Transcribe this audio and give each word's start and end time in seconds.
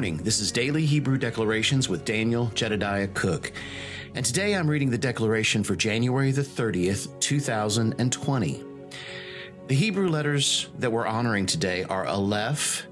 morning. 0.00 0.16
This 0.16 0.40
is 0.40 0.50
Daily 0.50 0.86
Hebrew 0.86 1.18
Declarations 1.18 1.90
with 1.90 2.06
Daniel 2.06 2.46
Jedediah 2.54 3.08
Cook. 3.08 3.52
And 4.14 4.24
today 4.24 4.54
I'm 4.54 4.66
reading 4.66 4.88
the 4.88 4.96
declaration 4.96 5.62
for 5.62 5.76
January 5.76 6.32
the 6.32 6.40
30th, 6.40 7.20
2020. 7.20 8.64
The 9.66 9.74
Hebrew 9.74 10.08
letters 10.08 10.70
that 10.78 10.90
we're 10.90 11.06
honoring 11.06 11.44
today 11.44 11.84
are 11.84 12.06
Aleph, 12.06 12.86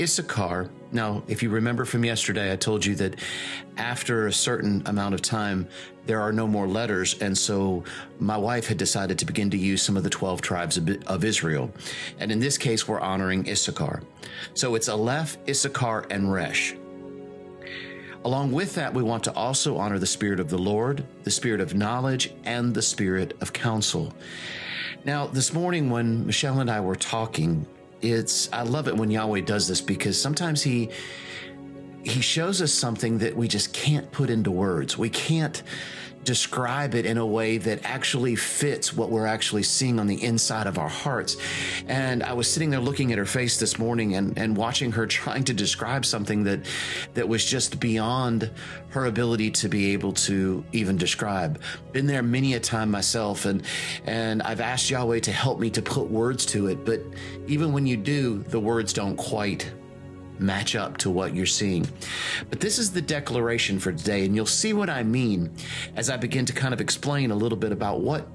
Issachar. 0.00 0.70
Now, 0.92 1.22
if 1.26 1.42
you 1.42 1.48
remember 1.48 1.86
from 1.86 2.04
yesterday, 2.04 2.52
I 2.52 2.56
told 2.56 2.84
you 2.84 2.94
that 2.96 3.16
after 3.78 4.26
a 4.26 4.32
certain 4.32 4.82
amount 4.86 5.14
of 5.14 5.22
time, 5.22 5.66
there 6.04 6.20
are 6.20 6.32
no 6.32 6.46
more 6.46 6.68
letters. 6.68 7.18
And 7.20 7.36
so 7.36 7.84
my 8.18 8.36
wife 8.36 8.66
had 8.66 8.76
decided 8.76 9.18
to 9.20 9.24
begin 9.24 9.48
to 9.50 9.56
use 9.56 9.80
some 9.80 9.96
of 9.96 10.02
the 10.02 10.10
12 10.10 10.42
tribes 10.42 10.76
of, 10.76 11.24
Israel. 11.24 11.70
And 12.18 12.30
in 12.30 12.40
this 12.40 12.58
case, 12.58 12.86
we're 12.86 13.00
honoring 13.00 13.48
Issachar. 13.48 14.02
So 14.52 14.74
it's 14.74 14.88
Aleph, 14.88 15.38
Issachar, 15.48 16.06
and 16.10 16.30
Resh. 16.30 16.74
Along 18.24 18.52
with 18.52 18.74
that, 18.74 18.92
we 18.92 19.02
want 19.02 19.24
to 19.24 19.32
also 19.34 19.78
honor 19.78 19.98
the 19.98 20.06
Spirit 20.06 20.40
of 20.40 20.48
the 20.48 20.58
Lord, 20.58 21.06
the 21.24 21.30
Spirit 21.30 21.60
of 21.60 21.74
knowledge, 21.74 22.32
and 22.44 22.74
the 22.74 22.82
Spirit 22.82 23.36
of 23.40 23.52
counsel. 23.52 24.12
Now, 25.04 25.26
this 25.26 25.52
morning 25.52 25.90
when 25.90 26.26
Michelle 26.26 26.60
and 26.60 26.70
I 26.70 26.80
were 26.80 26.94
talking, 26.94 27.66
it's 28.02 28.52
I 28.52 28.62
love 28.62 28.88
it 28.88 28.96
when 28.96 29.10
Yahweh 29.10 29.40
does 29.40 29.68
this 29.68 29.80
because 29.80 30.20
sometimes 30.20 30.62
he 30.62 30.90
he 32.04 32.20
shows 32.20 32.60
us 32.60 32.72
something 32.72 33.18
that 33.18 33.36
we 33.36 33.46
just 33.46 33.72
can't 33.72 34.10
put 34.10 34.28
into 34.28 34.50
words. 34.50 34.98
We 34.98 35.08
can't 35.08 35.62
describe 36.24 36.94
it 36.94 37.06
in 37.06 37.18
a 37.18 37.26
way 37.26 37.58
that 37.58 37.80
actually 37.84 38.36
fits 38.36 38.94
what 38.94 39.10
we're 39.10 39.26
actually 39.26 39.62
seeing 39.62 39.98
on 39.98 40.06
the 40.06 40.22
inside 40.22 40.66
of 40.66 40.78
our 40.78 40.88
hearts. 40.88 41.36
And 41.88 42.22
I 42.22 42.32
was 42.32 42.50
sitting 42.50 42.70
there 42.70 42.80
looking 42.80 43.12
at 43.12 43.18
her 43.18 43.26
face 43.26 43.58
this 43.58 43.78
morning 43.78 44.14
and, 44.14 44.38
and 44.38 44.56
watching 44.56 44.92
her 44.92 45.06
trying 45.22 45.44
to 45.44 45.54
describe 45.54 46.04
something 46.04 46.44
that 46.44 46.60
that 47.14 47.28
was 47.28 47.44
just 47.44 47.80
beyond 47.80 48.50
her 48.90 49.06
ability 49.06 49.50
to 49.50 49.68
be 49.68 49.92
able 49.92 50.12
to 50.12 50.64
even 50.72 50.96
describe. 50.96 51.60
Been 51.92 52.06
there 52.06 52.22
many 52.22 52.54
a 52.54 52.60
time 52.60 52.90
myself 52.90 53.44
and 53.44 53.62
and 54.06 54.42
I've 54.42 54.60
asked 54.60 54.90
Yahweh 54.90 55.20
to 55.20 55.32
help 55.32 55.58
me 55.58 55.70
to 55.70 55.82
put 55.82 56.10
words 56.10 56.46
to 56.46 56.68
it, 56.68 56.84
but 56.84 57.00
even 57.46 57.72
when 57.72 57.86
you 57.86 57.96
do, 57.96 58.38
the 58.38 58.60
words 58.60 58.92
don't 58.92 59.16
quite 59.16 59.70
match 60.42 60.74
up 60.74 60.98
to 60.98 61.10
what 61.10 61.34
you're 61.34 61.46
seeing. 61.46 61.88
But 62.50 62.60
this 62.60 62.78
is 62.78 62.92
the 62.92 63.02
declaration 63.02 63.78
for 63.78 63.92
today, 63.92 64.24
and 64.24 64.34
you'll 64.34 64.46
see 64.46 64.72
what 64.72 64.90
I 64.90 65.02
mean 65.02 65.54
as 65.96 66.10
I 66.10 66.16
begin 66.16 66.44
to 66.46 66.52
kind 66.52 66.74
of 66.74 66.80
explain 66.80 67.30
a 67.30 67.36
little 67.36 67.58
bit 67.58 67.72
about 67.72 68.00
what 68.00 68.28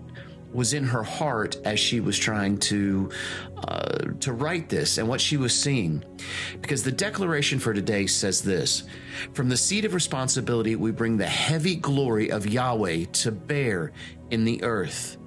was 0.53 0.73
in 0.73 0.83
her 0.86 1.03
heart 1.03 1.58
as 1.66 1.80
she 1.80 1.99
was 1.99 2.17
trying 2.17 2.58
to 2.58 3.09
uh, 3.58 3.97
to 4.19 4.31
write 4.33 4.69
this 4.69 4.97
and 4.97 5.08
what 5.08 5.19
she 5.19 5.36
was 5.38 5.53
seeing 5.53 6.03
because 6.61 6.83
the 6.83 6.91
declaration 6.91 7.59
for 7.59 7.73
today 7.73 8.08
says 8.08 8.42
this 8.42 8.83
from 9.33 9.49
the 9.49 9.58
seat 9.58 9.83
of 9.83 9.94
responsibility 9.94 10.75
we 10.75 10.89
bring 10.89 11.17
the 11.17 11.27
heavy 11.27 11.75
glory 11.75 12.31
of 12.31 12.47
Yahweh 12.47 13.05
to 13.11 13.31
bear 13.31 13.92
in 14.31 14.45
the 14.45 14.64
earth 14.64 15.17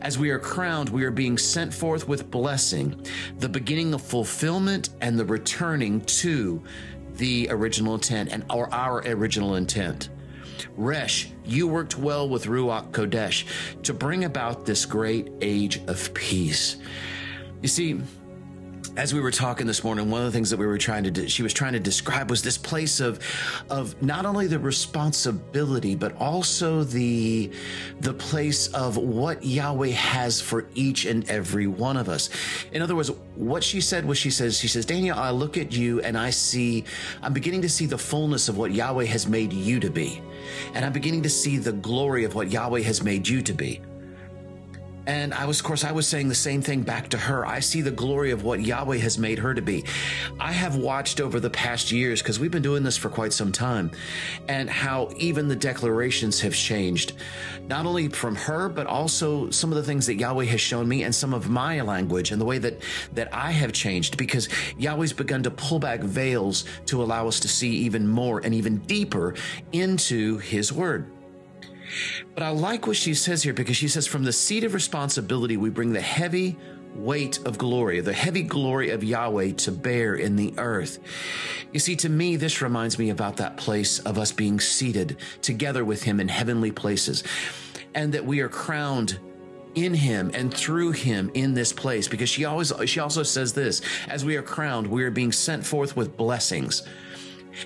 as 0.00 0.18
we 0.18 0.30
are 0.30 0.38
crowned, 0.38 0.88
we 0.88 1.04
are 1.04 1.10
being 1.10 1.38
sent 1.38 1.72
forth 1.72 2.08
with 2.08 2.30
blessing, 2.30 3.04
the 3.38 3.48
beginning 3.48 3.94
of 3.94 4.02
fulfillment 4.02 4.90
and 5.00 5.18
the 5.18 5.24
returning 5.24 6.00
to 6.02 6.62
the 7.16 7.48
original 7.50 7.94
intent 7.94 8.32
and 8.32 8.44
our 8.50 9.02
original 9.06 9.56
intent. 9.56 10.08
Resh, 10.76 11.28
you 11.44 11.66
worked 11.66 11.98
well 11.98 12.28
with 12.28 12.46
Ruach 12.46 12.90
Kodesh 12.90 13.44
to 13.82 13.92
bring 13.92 14.24
about 14.24 14.66
this 14.66 14.84
great 14.86 15.30
age 15.40 15.80
of 15.86 16.12
peace. 16.14 16.76
You 17.62 17.68
see, 17.68 18.00
as 18.96 19.14
we 19.14 19.20
were 19.20 19.30
talking 19.30 19.66
this 19.66 19.84
morning, 19.84 20.10
one 20.10 20.20
of 20.20 20.26
the 20.26 20.32
things 20.32 20.50
that 20.50 20.56
we 20.56 20.66
were 20.66 20.78
trying 20.78 21.04
to, 21.04 21.28
she 21.28 21.42
was 21.42 21.52
trying 21.52 21.72
to 21.72 21.80
describe 21.80 22.28
was 22.28 22.42
this 22.42 22.58
place 22.58 23.00
of, 23.00 23.20
of 23.70 24.00
not 24.02 24.26
only 24.26 24.46
the 24.46 24.58
responsibility, 24.58 25.94
but 25.94 26.16
also 26.16 26.82
the, 26.82 27.50
the 28.00 28.12
place 28.12 28.66
of 28.68 28.96
what 28.96 29.44
Yahweh 29.44 29.88
has 29.88 30.40
for 30.40 30.66
each 30.74 31.06
and 31.06 31.28
every 31.30 31.66
one 31.66 31.96
of 31.96 32.08
us. 32.08 32.30
In 32.72 32.82
other 32.82 32.96
words, 32.96 33.10
what 33.36 33.62
she 33.62 33.80
said 33.80 34.04
was 34.04 34.18
she 34.18 34.30
says, 34.30 34.58
she 34.58 34.68
says, 34.68 34.84
Daniel, 34.84 35.18
I 35.18 35.30
look 35.30 35.56
at 35.56 35.72
you 35.72 36.00
and 36.00 36.18
I 36.18 36.30
see, 36.30 36.84
I'm 37.22 37.32
beginning 37.32 37.62
to 37.62 37.68
see 37.68 37.86
the 37.86 37.98
fullness 37.98 38.48
of 38.48 38.58
what 38.58 38.72
Yahweh 38.72 39.06
has 39.06 39.26
made 39.26 39.52
you 39.52 39.80
to 39.80 39.90
be. 39.90 40.20
And 40.74 40.84
I'm 40.84 40.92
beginning 40.92 41.22
to 41.22 41.30
see 41.30 41.58
the 41.58 41.72
glory 41.72 42.24
of 42.24 42.34
what 42.34 42.50
Yahweh 42.50 42.80
has 42.82 43.02
made 43.02 43.28
you 43.28 43.40
to 43.42 43.52
be. 43.52 43.80
And 45.10 45.34
I 45.34 45.44
was, 45.44 45.58
of 45.58 45.64
course, 45.64 45.82
I 45.82 45.90
was 45.90 46.06
saying 46.06 46.28
the 46.28 46.36
same 46.36 46.62
thing 46.62 46.82
back 46.82 47.08
to 47.08 47.18
her. 47.18 47.44
I 47.44 47.58
see 47.58 47.80
the 47.80 47.90
glory 47.90 48.30
of 48.30 48.44
what 48.44 48.60
Yahweh 48.60 48.98
has 48.98 49.18
made 49.18 49.40
her 49.40 49.52
to 49.52 49.60
be. 49.60 49.84
I 50.38 50.52
have 50.52 50.76
watched 50.76 51.20
over 51.20 51.40
the 51.40 51.50
past 51.50 51.90
years, 51.90 52.22
because 52.22 52.38
we've 52.38 52.52
been 52.52 52.62
doing 52.62 52.84
this 52.84 52.96
for 52.96 53.08
quite 53.08 53.32
some 53.32 53.50
time, 53.50 53.90
and 54.46 54.70
how 54.70 55.10
even 55.16 55.48
the 55.48 55.56
declarations 55.56 56.40
have 56.42 56.54
changed, 56.54 57.14
not 57.66 57.86
only 57.86 58.08
from 58.08 58.36
her, 58.36 58.68
but 58.68 58.86
also 58.86 59.50
some 59.50 59.72
of 59.72 59.76
the 59.76 59.82
things 59.82 60.06
that 60.06 60.14
Yahweh 60.14 60.44
has 60.44 60.60
shown 60.60 60.86
me 60.86 61.02
and 61.02 61.12
some 61.12 61.34
of 61.34 61.50
my 61.50 61.80
language 61.80 62.30
and 62.30 62.40
the 62.40 62.44
way 62.44 62.58
that, 62.58 62.80
that 63.12 63.34
I 63.34 63.50
have 63.50 63.72
changed, 63.72 64.16
because 64.16 64.48
Yahweh's 64.78 65.12
begun 65.12 65.42
to 65.42 65.50
pull 65.50 65.80
back 65.80 66.02
veils 66.02 66.66
to 66.86 67.02
allow 67.02 67.26
us 67.26 67.40
to 67.40 67.48
see 67.48 67.72
even 67.78 68.06
more 68.06 68.38
and 68.44 68.54
even 68.54 68.78
deeper 68.78 69.34
into 69.72 70.38
His 70.38 70.72
Word. 70.72 71.10
But 72.34 72.42
I 72.42 72.50
like 72.50 72.86
what 72.86 72.96
she 72.96 73.14
says 73.14 73.42
here 73.42 73.52
because 73.52 73.76
she 73.76 73.88
says, 73.88 74.06
from 74.06 74.24
the 74.24 74.32
seat 74.32 74.64
of 74.64 74.74
responsibility, 74.74 75.56
we 75.56 75.70
bring 75.70 75.92
the 75.92 76.00
heavy 76.00 76.56
weight 76.94 77.38
of 77.46 77.56
glory, 77.56 78.00
the 78.00 78.12
heavy 78.12 78.42
glory 78.42 78.90
of 78.90 79.04
Yahweh 79.04 79.52
to 79.52 79.72
bear 79.72 80.16
in 80.16 80.36
the 80.36 80.52
earth. 80.58 80.98
You 81.72 81.80
see, 81.80 81.96
to 81.96 82.08
me, 82.08 82.36
this 82.36 82.62
reminds 82.62 82.98
me 82.98 83.10
about 83.10 83.36
that 83.36 83.56
place 83.56 84.00
of 84.00 84.18
us 84.18 84.32
being 84.32 84.58
seated 84.58 85.18
together 85.40 85.84
with 85.84 86.02
Him 86.02 86.20
in 86.20 86.28
heavenly 86.28 86.72
places 86.72 87.22
and 87.94 88.12
that 88.12 88.24
we 88.24 88.40
are 88.40 88.48
crowned 88.48 89.18
in 89.74 89.94
him 89.94 90.30
and 90.34 90.52
through 90.52 90.90
him 90.90 91.30
in 91.34 91.54
this 91.54 91.72
place 91.72 92.08
because 92.08 92.28
she 92.28 92.44
always 92.44 92.72
she 92.86 92.98
also 92.98 93.22
says 93.22 93.52
this 93.52 93.82
as 94.08 94.24
we 94.24 94.36
are 94.36 94.42
crowned 94.42 94.86
we 94.86 95.04
are 95.04 95.10
being 95.12 95.30
sent 95.30 95.64
forth 95.64 95.96
with 95.96 96.16
blessings 96.16 96.82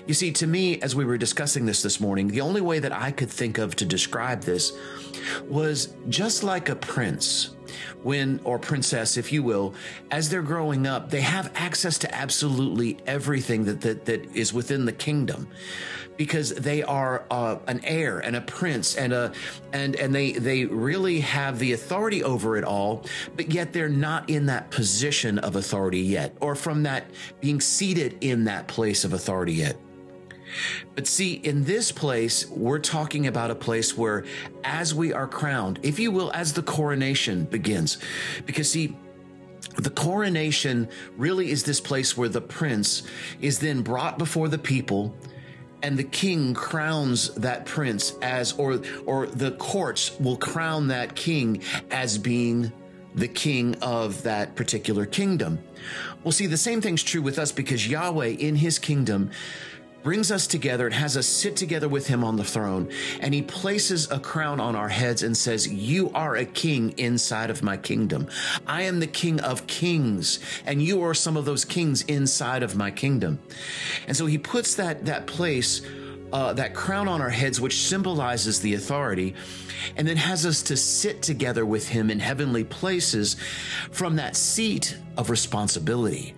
you 0.07 0.13
see, 0.13 0.31
to 0.33 0.47
me, 0.47 0.81
as 0.81 0.95
we 0.95 1.05
were 1.05 1.17
discussing 1.17 1.65
this 1.65 1.81
this 1.81 1.99
morning, 1.99 2.27
the 2.27 2.41
only 2.41 2.61
way 2.61 2.79
that 2.79 2.91
I 2.91 3.11
could 3.11 3.29
think 3.29 3.57
of 3.57 3.75
to 3.77 3.85
describe 3.85 4.41
this 4.41 4.73
was 5.47 5.93
just 6.09 6.43
like 6.43 6.69
a 6.69 6.75
prince 6.75 7.54
when, 8.03 8.39
or 8.43 8.59
princess, 8.59 9.17
if 9.17 9.31
you 9.31 9.43
will, 9.43 9.73
as 10.11 10.29
they're 10.29 10.41
growing 10.41 10.87
up, 10.87 11.09
they 11.09 11.21
have 11.21 11.51
access 11.55 11.97
to 11.99 12.15
absolutely 12.15 12.97
everything 13.05 13.65
that, 13.65 13.81
that, 13.81 14.05
that 14.05 14.35
is 14.35 14.53
within 14.53 14.85
the 14.85 14.91
kingdom 14.91 15.47
because 16.17 16.51
they 16.51 16.83
are 16.83 17.25
uh, 17.29 17.57
an 17.67 17.81
heir 17.83 18.19
and 18.19 18.35
a 18.35 18.41
prince 18.41 18.95
and 18.95 19.13
a 19.13 19.31
and 19.73 19.95
and 19.95 20.13
they 20.13 20.31
they 20.33 20.65
really 20.65 21.19
have 21.19 21.59
the 21.59 21.73
authority 21.73 22.23
over 22.23 22.57
it 22.57 22.63
all 22.63 23.05
but 23.35 23.51
yet 23.51 23.73
they're 23.73 23.89
not 23.89 24.29
in 24.29 24.45
that 24.45 24.71
position 24.71 25.37
of 25.39 25.55
authority 25.55 25.99
yet 25.99 26.35
or 26.39 26.55
from 26.55 26.83
that 26.83 27.05
being 27.41 27.59
seated 27.59 28.17
in 28.21 28.45
that 28.45 28.67
place 28.67 29.03
of 29.03 29.13
authority 29.13 29.53
yet 29.53 29.77
but 30.95 31.07
see, 31.07 31.33
in 31.33 31.63
this 31.63 31.91
place, 31.91 32.47
we're 32.49 32.79
talking 32.79 33.27
about 33.27 33.51
a 33.51 33.55
place 33.55 33.97
where, 33.97 34.25
as 34.63 34.93
we 34.93 35.13
are 35.13 35.27
crowned, 35.27 35.79
if 35.83 35.99
you 35.99 36.11
will, 36.11 36.31
as 36.33 36.53
the 36.53 36.63
coronation 36.63 37.45
begins, 37.45 37.97
because 38.45 38.71
see, 38.71 38.95
the 39.77 39.89
coronation 39.89 40.87
really 41.17 41.51
is 41.51 41.63
this 41.63 41.81
place 41.81 42.15
where 42.15 42.29
the 42.29 42.41
prince 42.41 43.03
is 43.41 43.59
then 43.59 43.81
brought 43.81 44.17
before 44.17 44.47
the 44.47 44.57
people 44.57 45.15
and 45.83 45.97
the 45.97 46.03
king 46.03 46.53
crowns 46.53 47.33
that 47.35 47.65
prince 47.65 48.13
as 48.21 48.53
or 48.53 48.81
or 49.05 49.27
the 49.27 49.51
courts 49.51 50.17
will 50.19 50.37
crown 50.37 50.87
that 50.87 51.15
king 51.15 51.61
as 51.91 52.17
being 52.17 52.71
the 53.15 53.27
king 53.27 53.75
of 53.81 54.23
that 54.23 54.55
particular 54.55 55.05
kingdom. 55.05 55.59
Well, 56.23 56.31
see, 56.31 56.47
the 56.47 56.57
same 56.57 56.81
thing's 56.81 57.03
true 57.03 57.21
with 57.21 57.39
us 57.39 57.51
because 57.51 57.87
Yahweh 57.87 58.27
in 58.27 58.55
his 58.55 58.79
kingdom 58.79 59.31
brings 60.05 60.31
us 60.31 60.45
together 60.45 60.85
and 60.85 60.93
has 60.93 61.17
us 61.17 61.25
sit 61.25 61.55
together 61.55 61.89
with 61.89 62.05
him 62.05 62.23
on 62.23 62.35
the 62.35 62.43
throne. 62.43 62.87
And 63.21 63.33
he 63.33 63.41
places 63.41 64.09
a 64.11 64.19
crown 64.19 64.59
on 64.59 64.75
our 64.75 64.87
heads 64.87 65.23
and 65.23 65.35
says, 65.35 65.67
You 65.67 66.11
are 66.13 66.35
a 66.35 66.45
king 66.45 66.93
inside 66.97 67.49
of 67.49 67.63
my 67.63 67.75
kingdom. 67.75 68.27
I 68.67 68.83
am 68.83 68.99
the 68.99 69.07
king 69.07 69.39
of 69.39 69.65
kings, 69.65 70.39
and 70.63 70.79
you 70.79 71.01
are 71.03 71.15
some 71.15 71.35
of 71.35 71.45
those 71.45 71.65
kings 71.65 72.03
inside 72.03 72.61
of 72.61 72.75
my 72.75 72.91
kingdom. 72.91 73.39
And 74.07 74.15
so 74.15 74.27
he 74.27 74.37
puts 74.37 74.75
that, 74.75 75.05
that 75.07 75.25
place. 75.25 75.81
Uh, 76.33 76.51
that 76.51 76.73
crown 76.73 77.07
on 77.07 77.21
our 77.21 77.29
heads, 77.29 77.61
which 77.61 77.85
symbolizes 77.87 78.59
the 78.59 78.73
authority, 78.73 79.35
and 79.95 80.05
then 80.05 80.17
has 80.17 80.45
us 80.45 80.63
to 80.63 80.75
sit 80.75 81.21
together 81.21 81.65
with 81.65 81.87
Him 81.87 82.09
in 82.09 82.19
heavenly 82.19 82.63
places 82.63 83.37
from 83.91 84.17
that 84.17 84.35
seat 84.35 84.97
of 85.15 85.29
responsibility 85.29 86.33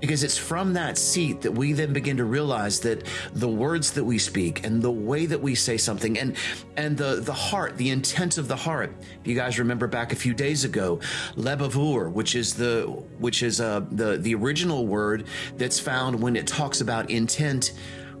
Because 0.00 0.22
it's 0.22 0.38
from 0.38 0.72
that 0.74 0.96
seat 0.96 1.40
that 1.40 1.50
we 1.50 1.72
then 1.72 1.92
begin 1.92 2.16
to 2.18 2.24
realize 2.24 2.80
that 2.80 3.04
the 3.32 3.48
words 3.48 3.92
that 3.92 4.04
we 4.04 4.18
speak 4.18 4.64
and 4.64 4.80
the 4.80 4.90
way 4.90 5.26
that 5.26 5.40
we 5.40 5.54
say 5.54 5.76
something 5.76 6.18
and 6.18 6.36
and 6.76 6.96
the 6.96 7.16
the 7.16 7.32
heart, 7.32 7.76
the 7.76 7.90
intent 7.90 8.38
of 8.38 8.46
the 8.46 8.56
heart. 8.56 8.94
If 9.20 9.26
you 9.26 9.34
guys 9.34 9.58
remember 9.58 9.86
back 9.86 10.12
a 10.12 10.16
few 10.16 10.34
days 10.34 10.64
ago, 10.64 11.00
lebavur, 11.36 12.12
which 12.12 12.34
is 12.34 12.54
the 12.54 12.82
which 13.18 13.42
is 13.42 13.60
uh, 13.60 13.84
the 13.90 14.18
the 14.18 14.34
original 14.34 14.86
word 14.86 15.26
that's 15.56 15.80
found 15.80 16.20
when 16.20 16.36
it 16.36 16.46
talks 16.46 16.80
about 16.80 17.10
intent, 17.10 17.72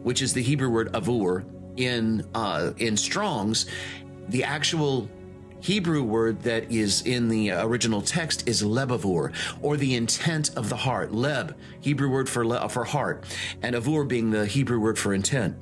which 0.02 0.22
is 0.22 0.32
the 0.32 0.42
Hebrew 0.42 0.70
word 0.70 0.92
avur 0.92 1.44
in 1.76 2.26
uh, 2.34 2.72
in 2.78 2.96
Strong's. 2.96 3.66
The 4.28 4.44
actual 4.44 5.08
Hebrew 5.60 6.02
word 6.02 6.42
that 6.42 6.70
is 6.70 7.02
in 7.02 7.28
the 7.28 7.50
original 7.52 8.00
text 8.02 8.48
is 8.48 8.62
lebavur, 8.62 9.32
or 9.62 9.76
the 9.76 9.94
intent 9.94 10.56
of 10.56 10.68
the 10.68 10.76
heart. 10.76 11.12
Leb, 11.12 11.54
Hebrew 11.80 12.10
word 12.10 12.28
for 12.28 12.46
le- 12.46 12.68
for 12.68 12.84
heart, 12.84 13.24
and 13.62 13.74
avur 13.74 14.06
being 14.06 14.30
the 14.30 14.46
Hebrew 14.46 14.80
word 14.80 14.98
for 14.98 15.12
intent. 15.12 15.56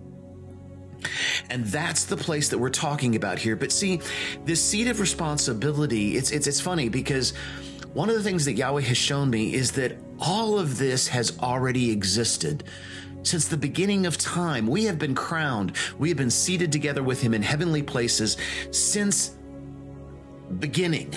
And 1.50 1.64
that's 1.66 2.04
the 2.04 2.16
place 2.16 2.48
that 2.48 2.58
we're 2.58 2.70
talking 2.70 3.16
about 3.16 3.38
here. 3.38 3.56
But 3.56 3.72
see, 3.72 4.00
this 4.44 4.62
seat 4.62 4.88
of 4.88 5.00
responsibility, 5.00 6.16
it's 6.16 6.30
it's 6.30 6.46
it's 6.46 6.60
funny 6.60 6.88
because 6.88 7.32
one 7.92 8.10
of 8.10 8.16
the 8.16 8.22
things 8.22 8.44
that 8.44 8.54
Yahweh 8.54 8.82
has 8.82 8.98
shown 8.98 9.30
me 9.30 9.54
is 9.54 9.72
that 9.72 9.96
all 10.18 10.58
of 10.58 10.78
this 10.78 11.08
has 11.08 11.38
already 11.38 11.90
existed. 11.90 12.64
Since 13.22 13.48
the 13.48 13.56
beginning 13.56 14.06
of 14.06 14.18
time, 14.18 14.66
we 14.66 14.84
have 14.84 14.98
been 14.98 15.14
crowned. 15.14 15.72
We 15.98 16.08
have 16.10 16.18
been 16.18 16.30
seated 16.30 16.70
together 16.70 17.02
with 17.02 17.20
him 17.20 17.34
in 17.34 17.42
heavenly 17.42 17.82
places 17.82 18.36
since 18.70 19.35
beginning. 20.58 21.14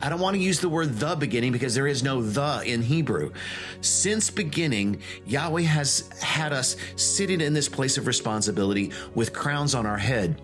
I 0.00 0.08
don't 0.08 0.20
want 0.20 0.36
to 0.36 0.42
use 0.42 0.60
the 0.60 0.68
word 0.68 0.94
the 0.96 1.16
beginning 1.16 1.50
because 1.50 1.74
there 1.74 1.88
is 1.88 2.02
no 2.02 2.22
the 2.22 2.62
in 2.64 2.82
Hebrew. 2.82 3.32
Since 3.80 4.30
beginning, 4.30 5.02
Yahweh 5.26 5.62
has 5.62 6.08
had 6.20 6.52
us 6.52 6.76
sitting 6.94 7.40
in 7.40 7.52
this 7.52 7.68
place 7.68 7.98
of 7.98 8.06
responsibility 8.06 8.92
with 9.14 9.32
crowns 9.32 9.74
on 9.74 9.86
our 9.86 9.98
head. 9.98 10.40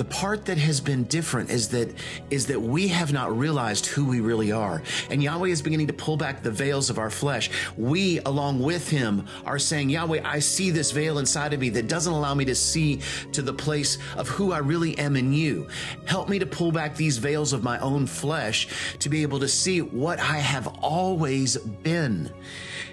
The 0.00 0.04
part 0.04 0.46
that 0.46 0.56
has 0.56 0.80
been 0.80 1.04
different 1.04 1.50
is 1.50 1.68
that 1.68 1.92
is 2.30 2.46
that 2.46 2.58
we 2.58 2.88
have 2.88 3.12
not 3.12 3.36
realized 3.36 3.84
who 3.84 4.06
we 4.06 4.20
really 4.20 4.50
are. 4.50 4.82
And 5.10 5.22
Yahweh 5.22 5.48
is 5.48 5.60
beginning 5.60 5.88
to 5.88 5.92
pull 5.92 6.16
back 6.16 6.42
the 6.42 6.50
veils 6.50 6.88
of 6.88 6.98
our 6.98 7.10
flesh. 7.10 7.50
We, 7.76 8.18
along 8.20 8.62
with 8.62 8.88
him, 8.88 9.26
are 9.44 9.58
saying, 9.58 9.90
Yahweh, 9.90 10.22
I 10.24 10.38
see 10.38 10.70
this 10.70 10.90
veil 10.90 11.18
inside 11.18 11.52
of 11.52 11.60
me 11.60 11.68
that 11.68 11.86
doesn't 11.86 12.14
allow 12.14 12.32
me 12.32 12.46
to 12.46 12.54
see 12.54 13.00
to 13.32 13.42
the 13.42 13.52
place 13.52 13.98
of 14.16 14.26
who 14.26 14.52
I 14.52 14.58
really 14.60 14.96
am 14.96 15.16
in 15.16 15.34
you. 15.34 15.68
Help 16.06 16.30
me 16.30 16.38
to 16.38 16.46
pull 16.46 16.72
back 16.72 16.96
these 16.96 17.18
veils 17.18 17.52
of 17.52 17.62
my 17.62 17.78
own 17.80 18.06
flesh 18.06 18.68
to 19.00 19.10
be 19.10 19.20
able 19.20 19.40
to 19.40 19.48
see 19.48 19.82
what 19.82 20.18
I 20.18 20.38
have 20.38 20.66
always 20.80 21.58
been. 21.58 22.32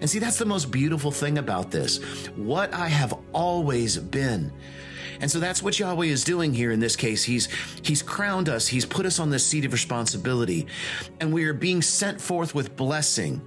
And 0.01 0.09
see, 0.09 0.19
that's 0.19 0.39
the 0.39 0.45
most 0.45 0.71
beautiful 0.71 1.11
thing 1.11 1.37
about 1.37 1.71
this. 1.71 1.99
What 2.35 2.73
I 2.73 2.89
have 2.89 3.17
always 3.31 3.97
been. 3.97 4.51
And 5.21 5.29
so 5.29 5.39
that's 5.39 5.63
what 5.63 5.79
Yahweh 5.79 6.05
is 6.05 6.23
doing 6.23 6.53
here 6.53 6.71
in 6.71 6.79
this 6.79 6.95
case. 6.95 7.23
He's 7.23 7.47
he's 7.81 8.01
crowned 8.01 8.49
us. 8.49 8.67
He's 8.67 8.85
put 8.85 9.05
us 9.05 9.19
on 9.19 9.29
this 9.29 9.45
seat 9.45 9.65
of 9.65 9.73
responsibility, 9.73 10.67
and 11.19 11.33
we 11.33 11.45
are 11.45 11.53
being 11.53 11.81
sent 11.81 12.21
forth 12.21 12.53
with 12.53 12.75
blessing. 12.75 13.41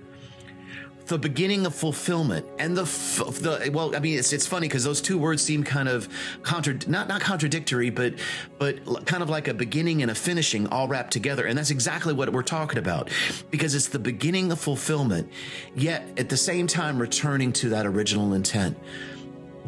The 1.06 1.18
beginning 1.18 1.66
of 1.66 1.74
fulfillment 1.74 2.46
and 2.60 2.76
the 2.76 2.84
the 2.84 3.70
well, 3.72 3.96
I 3.96 3.98
mean, 3.98 4.16
it's 4.16 4.32
it's 4.32 4.46
funny 4.46 4.68
because 4.68 4.84
those 4.84 5.00
two 5.00 5.18
words 5.18 5.42
seem 5.42 5.64
kind 5.64 5.88
of 5.88 6.08
contra 6.44 6.76
not 6.86 7.08
not 7.08 7.20
contradictory, 7.20 7.90
but 7.90 8.14
but 8.60 9.06
kind 9.06 9.20
of 9.20 9.28
like 9.28 9.48
a 9.48 9.54
beginning 9.54 10.02
and 10.02 10.10
a 10.12 10.14
finishing 10.14 10.68
all 10.68 10.86
wrapped 10.86 11.12
together, 11.12 11.46
and 11.46 11.58
that's 11.58 11.70
exactly 11.70 12.12
what 12.12 12.32
we're 12.32 12.42
talking 12.42 12.78
about 12.78 13.10
because 13.50 13.74
it's 13.74 13.88
the 13.88 13.98
beginning 13.98 14.52
of 14.52 14.60
fulfillment, 14.60 15.28
yet 15.74 16.06
at 16.16 16.28
the 16.28 16.36
same 16.36 16.68
time 16.68 17.00
returning 17.00 17.52
to 17.54 17.70
that 17.70 17.86
original 17.86 18.34
intent. 18.34 18.78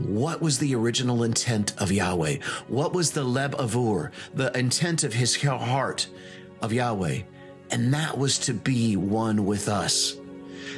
What 0.06 0.42
was 0.42 0.58
the 0.58 0.74
original 0.74 1.22
intent 1.22 1.80
of 1.80 1.92
Yahweh? 1.92 2.38
What 2.68 2.92
was 2.92 3.12
the 3.12 3.24
Leb 3.24 3.52
Avur, 3.52 4.10
the 4.34 4.56
intent 4.58 5.04
of 5.04 5.14
his 5.14 5.40
heart 5.42 6.08
of 6.60 6.72
Yahweh? 6.72 7.22
And 7.70 7.94
that 7.94 8.18
was 8.18 8.38
to 8.40 8.54
be 8.54 8.96
one 8.96 9.46
with 9.46 9.68
us. 9.68 10.16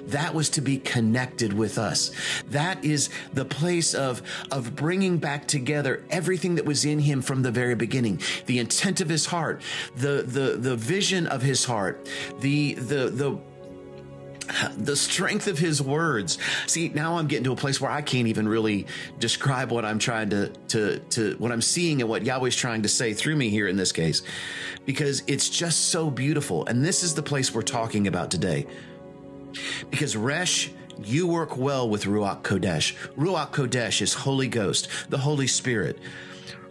That 0.08 0.34
was 0.34 0.50
to 0.50 0.60
be 0.60 0.78
connected 0.78 1.52
with 1.52 1.78
us. 1.78 2.10
That 2.50 2.84
is 2.84 3.10
the 3.32 3.44
place 3.44 3.94
of, 3.94 4.22
of 4.50 4.76
bringing 4.76 5.18
back 5.18 5.46
together 5.46 6.04
everything 6.10 6.56
that 6.56 6.64
was 6.64 6.84
in 6.84 6.98
him 6.98 7.22
from 7.22 7.42
the 7.42 7.50
very 7.50 7.74
beginning. 7.74 8.20
The 8.46 8.58
intent 8.58 9.00
of 9.00 9.08
his 9.08 9.26
heart, 9.26 9.62
the, 9.96 10.22
the, 10.26 10.56
the 10.58 10.76
vision 10.76 11.26
of 11.26 11.42
his 11.42 11.64
heart, 11.64 12.08
the, 12.40 12.74
the, 12.74 13.08
the, 13.10 13.38
the 14.76 14.96
strength 14.96 15.46
of 15.46 15.58
his 15.58 15.80
words. 15.80 16.38
See, 16.66 16.90
now 16.90 17.18
I'm 17.18 17.26
getting 17.26 17.44
to 17.44 17.52
a 17.52 17.56
place 17.56 17.80
where 17.80 17.90
I 17.90 18.02
can't 18.02 18.28
even 18.28 18.48
really 18.48 18.86
describe 19.18 19.70
what 19.70 19.84
I'm 19.84 19.98
trying 19.98 20.30
to, 20.30 20.48
to, 20.68 20.98
to, 20.98 21.36
what 21.38 21.52
I'm 21.52 21.62
seeing 21.62 22.00
and 22.00 22.08
what 22.08 22.24
Yahweh's 22.24 22.56
trying 22.56 22.82
to 22.82 22.88
say 22.88 23.14
through 23.14 23.36
me 23.36 23.48
here 23.48 23.68
in 23.68 23.76
this 23.76 23.92
case, 23.92 24.22
because 24.84 25.22
it's 25.26 25.48
just 25.48 25.90
so 25.90 26.10
beautiful. 26.10 26.66
And 26.66 26.84
this 26.84 27.02
is 27.02 27.14
the 27.14 27.22
place 27.22 27.54
we're 27.54 27.62
talking 27.62 28.06
about 28.06 28.30
today. 28.30 28.66
Because 29.90 30.16
Resh, 30.16 30.70
you 31.02 31.26
work 31.26 31.56
well 31.56 31.88
with 31.88 32.04
Ruach 32.04 32.42
Kodesh. 32.42 32.94
Ruach 33.16 33.50
Kodesh 33.50 34.02
is 34.02 34.14
Holy 34.14 34.48
Ghost, 34.48 34.88
the 35.08 35.18
Holy 35.18 35.46
Spirit. 35.46 35.98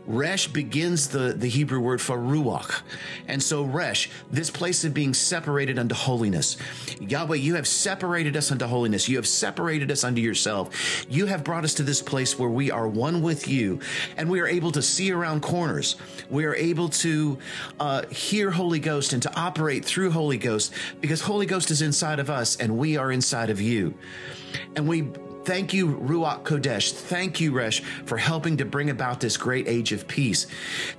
Resh 0.06 0.48
begins 0.48 1.10
the, 1.10 1.34
the 1.34 1.48
Hebrew 1.48 1.80
word 1.80 2.02
for 2.02 2.18
ruach. 2.18 2.82
And 3.28 3.42
so 3.42 3.64
Resh, 3.64 4.10
this 4.30 4.50
place 4.50 4.84
of 4.84 4.94
being 4.94 5.14
separated 5.14 5.80
unto 5.80 5.96
holiness. 5.96 6.58
Yahweh, 7.00 7.38
you 7.38 7.56
have 7.56 7.68
separated 7.68 8.36
us 8.36 8.52
unto 8.52 8.66
holiness. 8.66 9.08
You 9.08 9.16
have 9.16 9.28
separated 9.28 9.92
us 9.92 10.04
unto 10.04 10.22
yourself. 10.22 11.06
You 11.10 11.28
have 11.28 11.44
brought 11.44 11.64
us 11.64 11.74
to 11.76 11.84
this 11.84 12.02
place 12.02 12.38
where 12.38 12.50
we 12.50 12.70
are 12.70 12.88
one 12.88 13.22
with 13.22 13.48
you 13.48 13.80
and 14.18 14.30
we 14.30 14.42
are 14.42 14.48
able 14.48 14.72
to 14.74 14.82
see 14.82 15.12
around 15.12 15.42
corners. 15.42 15.96
We 16.30 16.46
are 16.46 16.56
able 16.56 16.90
to 16.90 17.38
uh, 17.80 18.06
hear 18.08 18.52
Holy 18.52 18.80
Ghost 18.80 19.14
and 19.14 19.24
to 19.24 19.40
operate 19.40 19.86
through 19.86 20.12
Holy 20.12 20.38
Ghost 20.38 20.74
because 21.00 21.22
Holy 21.22 21.46
Ghost 21.46 21.72
is 21.72 21.82
inside 21.82 22.20
of 22.20 22.30
us 22.30 22.58
and 22.58 22.78
we 22.78 22.98
are 22.98 23.12
inside 23.12 23.50
of 23.50 23.62
you. 23.62 23.94
And 24.76 24.88
we 24.88 25.08
Thank 25.46 25.74
you, 25.74 25.98
Ruach 25.98 26.44
Kodesh. 26.44 26.94
Thank 26.94 27.42
you, 27.42 27.52
Resh, 27.52 27.82
for 27.82 28.18
helping 28.18 28.56
to 28.58 28.66
bring 28.66 28.90
about 28.90 29.20
this 29.20 29.36
great 29.36 29.68
age 29.68 29.92
of 29.92 30.08
peace. 30.08 30.48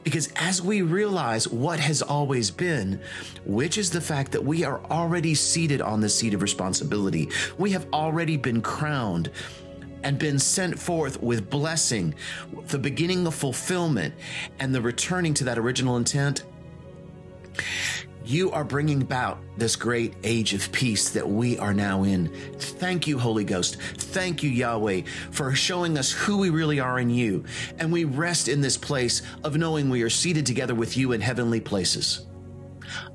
Because 0.03 0.31
as 0.37 0.61
we 0.61 0.83
realize 0.83 1.49
what 1.49 1.81
has 1.81 2.03
always 2.03 2.51
been, 2.51 3.01
which 3.47 3.79
is 3.79 3.91
the 3.91 4.03
fact 4.03 4.33
that 4.33 4.45
we 4.45 4.63
are 4.63 4.85
already 4.91 5.35
seated 5.35 5.81
on 5.81 6.01
the 6.01 6.11
seat 6.11 6.35
of 6.35 6.43
responsibility, 6.43 7.31
we 7.57 7.71
have 7.71 7.87
already 7.95 8.37
been 8.37 8.61
crowned 8.61 9.31
and 10.03 10.19
been 10.19 10.39
sent 10.39 10.79
forth 10.79 11.23
with 11.23 11.49
blessing, 11.49 12.15
the 12.67 12.79
beginning 12.79 13.27
of 13.27 13.35
fulfillment, 13.35 14.13
and 14.59 14.75
the 14.75 14.81
returning 14.81 15.33
to 15.33 15.45
that 15.45 15.57
original 15.57 15.97
intent 15.97 16.45
you 18.25 18.51
are 18.53 18.65
bringing 18.65 19.03
about 19.03 19.39
this 19.59 19.77
great 19.77 20.15
age 20.25 20.55
of 20.55 20.73
peace 20.73 21.11
that 21.11 21.29
we 21.29 21.59
are 21.59 21.75
now 21.75 22.05
in. 22.05 22.29
Thank 22.59 23.07
you, 23.07 23.19
Holy 23.19 23.45
Ghost. 23.45 23.77
Thank 23.77 24.43
you, 24.43 24.51
Yahweh, 24.51 25.03
for 25.31 25.55
showing 25.55 25.99
us 25.99 26.11
who 26.11 26.39
we 26.39 26.51
really 26.51 26.81
are 26.81 26.99
in 26.99 27.11
you. 27.11 27.45
And 27.79 27.93
we 27.93 28.05
rest 28.05 28.49
in 28.49 28.61
this 28.61 28.79
place 28.79 29.23
of 29.43 29.57
knowing 29.57 29.91
we 29.91 30.03
are 30.03 30.11
seated 30.11 30.47
together 30.47 30.75
with 30.75 30.97
you 30.97 31.13
in 31.13 31.21
heavenly 31.21 31.61
places. 31.61 32.27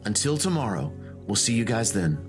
Until 0.06 0.38
tomorrow, 0.38 0.94
we'll 1.26 1.36
see 1.36 1.54
you 1.54 1.66
guys 1.66 1.92
then. 1.92 2.29